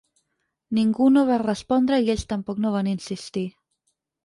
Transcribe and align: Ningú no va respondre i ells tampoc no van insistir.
Ningú 0.77 1.09
no 1.17 1.23
va 1.31 1.37
respondre 1.43 2.01
i 2.07 2.11
ells 2.15 2.25
tampoc 2.33 2.65
no 2.65 2.75
van 2.79 2.91
insistir. 2.95 3.47